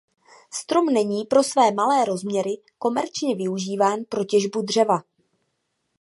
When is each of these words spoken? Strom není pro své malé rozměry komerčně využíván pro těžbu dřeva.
Strom 0.53 0.85
není 0.85 1.25
pro 1.25 1.43
své 1.43 1.71
malé 1.71 2.05
rozměry 2.05 2.57
komerčně 2.77 3.35
využíván 3.35 3.99
pro 4.09 4.25
těžbu 4.25 4.61
dřeva. 4.61 4.99